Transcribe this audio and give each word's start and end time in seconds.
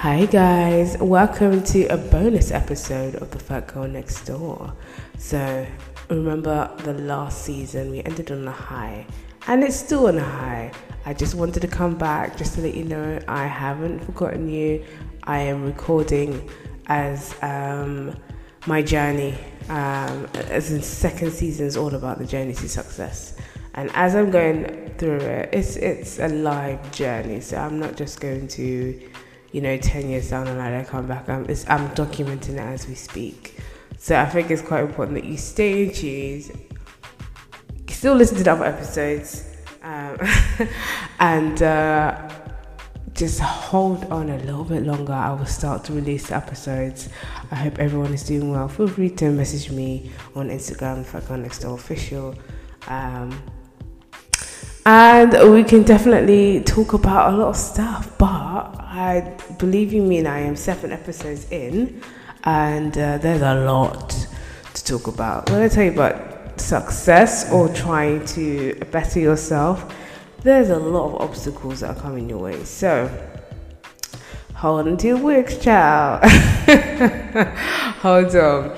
Hi, 0.00 0.24
guys, 0.24 0.96
welcome 0.96 1.62
to 1.64 1.84
a 1.88 1.98
bonus 1.98 2.52
episode 2.52 3.16
of 3.16 3.30
The 3.32 3.38
Fat 3.38 3.66
Girl 3.66 3.86
Next 3.86 4.24
Door. 4.24 4.72
So, 5.18 5.66
remember 6.08 6.74
the 6.84 6.94
last 6.94 7.42
season, 7.44 7.90
we 7.90 8.02
ended 8.04 8.32
on 8.32 8.48
a 8.48 8.50
high, 8.50 9.04
and 9.46 9.62
it's 9.62 9.76
still 9.76 10.08
on 10.08 10.16
a 10.16 10.24
high. 10.24 10.72
I 11.04 11.12
just 11.12 11.34
wanted 11.34 11.60
to 11.60 11.68
come 11.68 11.98
back 11.98 12.38
just 12.38 12.54
to 12.54 12.62
let 12.62 12.72
you 12.74 12.84
know 12.84 13.20
I 13.28 13.44
haven't 13.46 14.02
forgotten 14.02 14.48
you. 14.48 14.82
I 15.24 15.40
am 15.40 15.66
recording 15.66 16.48
as 16.86 17.34
um, 17.42 18.16
my 18.66 18.80
journey, 18.80 19.36
um, 19.68 20.26
as 20.48 20.72
in 20.72 20.80
second 20.80 21.30
season 21.32 21.66
is 21.66 21.76
all 21.76 21.94
about 21.94 22.16
the 22.18 22.24
journey 22.24 22.54
to 22.54 22.68
success. 22.70 23.36
And 23.74 23.90
as 23.92 24.14
I'm 24.14 24.30
going 24.30 24.94
through 24.96 25.18
it, 25.18 25.50
it's 25.52 25.76
it's 25.76 26.18
a 26.20 26.28
live 26.28 26.90
journey. 26.90 27.42
So 27.42 27.58
I'm 27.58 27.78
not 27.78 27.98
just 27.98 28.18
going 28.18 28.48
to, 28.48 28.98
you 29.52 29.60
know, 29.60 29.76
ten 29.76 30.08
years 30.08 30.30
down 30.30 30.46
the 30.46 30.54
line 30.54 30.74
I 30.74 30.84
come 30.84 31.06
back. 31.06 31.28
I'm 31.28 31.44
I'm 31.68 31.88
documenting 31.94 32.54
it 32.54 32.60
as 32.60 32.86
we 32.86 32.94
speak. 32.94 33.56
So 33.98 34.18
I 34.18 34.26
think 34.26 34.50
it's 34.50 34.62
quite 34.62 34.84
important 34.84 35.20
that 35.20 35.28
you 35.28 35.36
stay 35.36 35.84
in 35.84 35.92
tune, 35.92 36.42
still 37.88 38.14
listen 38.14 38.38
to 38.38 38.44
the 38.44 38.52
other 38.52 38.64
episodes, 38.64 39.44
um, 39.82 40.18
and 41.20 41.62
uh, 41.62 42.30
just 43.12 43.40
hold 43.40 44.04
on 44.06 44.30
a 44.30 44.38
little 44.38 44.64
bit 44.64 44.84
longer. 44.84 45.12
I 45.12 45.32
will 45.32 45.44
start 45.44 45.84
to 45.84 45.92
release 45.92 46.32
episodes. 46.32 47.10
I 47.50 47.56
hope 47.56 47.78
everyone 47.78 48.14
is 48.14 48.22
doing 48.22 48.50
well. 48.50 48.68
Feel 48.68 48.88
free 48.88 49.10
to 49.10 49.30
message 49.30 49.70
me 49.70 50.10
on 50.34 50.48
Instagram, 50.48 51.04
Fat 51.04 51.28
Next 51.38 51.58
Door 51.58 51.74
Official. 51.74 52.34
Um, 52.88 53.42
and 54.86 55.52
we 55.52 55.62
can 55.62 55.82
definitely 55.82 56.62
talk 56.62 56.94
about 56.94 57.34
a 57.34 57.36
lot 57.36 57.48
of 57.48 57.56
stuff. 57.56 58.16
But 58.16 58.39
I 58.50 59.36
believe 59.58 59.92
you 59.92 60.02
mean 60.02 60.26
I 60.26 60.40
am 60.40 60.56
seven 60.56 60.92
episodes 60.92 61.50
in, 61.50 62.02
and 62.44 62.96
uh, 62.96 63.18
there's 63.18 63.42
a 63.42 63.54
lot 63.54 64.26
to 64.74 64.84
talk 64.84 65.06
about. 65.06 65.50
When 65.50 65.62
I 65.62 65.68
tell 65.68 65.84
you 65.84 65.92
about 65.92 66.60
success 66.60 67.50
or 67.52 67.68
trying 67.68 68.24
to 68.26 68.74
better 68.90 69.20
yourself, 69.20 69.94
there's 70.42 70.70
a 70.70 70.78
lot 70.78 71.14
of 71.14 71.20
obstacles 71.20 71.80
that 71.80 71.96
are 71.96 72.00
coming 72.00 72.28
your 72.28 72.38
way. 72.38 72.64
So 72.64 73.08
hold 74.54 74.88
on 74.88 74.96
to 74.96 75.06
your 75.06 75.18
wicks, 75.18 75.58
child. 75.58 76.24
hold 78.00 78.34
on. 78.34 78.76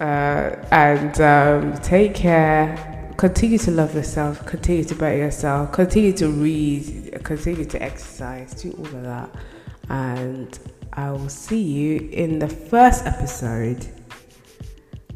Uh, 0.00 0.66
and 0.70 1.20
um, 1.20 1.80
take 1.82 2.14
care 2.14 2.94
continue 3.16 3.58
to 3.58 3.70
love 3.70 3.94
yourself, 3.94 4.44
continue 4.44 4.84
to 4.84 4.94
better 4.94 5.16
yourself, 5.16 5.72
continue 5.72 6.12
to 6.12 6.28
read, 6.28 7.13
continue 7.24 7.64
to 7.64 7.82
exercise, 7.82 8.54
do 8.54 8.70
all 8.72 8.86
of 8.86 9.02
that. 9.02 9.34
And 9.88 10.58
I 10.92 11.10
will 11.10 11.28
see 11.28 11.60
you 11.60 12.08
in 12.12 12.38
the 12.38 12.48
first 12.48 13.04
episode 13.06 13.86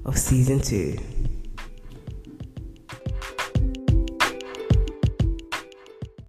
of 0.05 0.19
season 0.19 0.61
two. 0.61 0.99